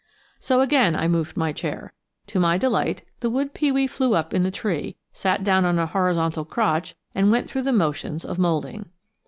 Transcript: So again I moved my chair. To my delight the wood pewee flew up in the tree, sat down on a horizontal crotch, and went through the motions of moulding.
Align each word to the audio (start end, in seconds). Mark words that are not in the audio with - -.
So 0.39 0.61
again 0.61 0.95
I 0.95 1.07
moved 1.07 1.37
my 1.37 1.53
chair. 1.53 1.93
To 2.25 2.39
my 2.39 2.57
delight 2.57 3.03
the 3.19 3.29
wood 3.29 3.53
pewee 3.53 3.85
flew 3.85 4.15
up 4.15 4.33
in 4.33 4.41
the 4.41 4.49
tree, 4.49 4.95
sat 5.13 5.43
down 5.43 5.63
on 5.63 5.77
a 5.77 5.85
horizontal 5.85 6.43
crotch, 6.43 6.95
and 7.13 7.29
went 7.29 7.47
through 7.51 7.61
the 7.61 7.71
motions 7.71 8.25
of 8.25 8.39
moulding. 8.39 8.89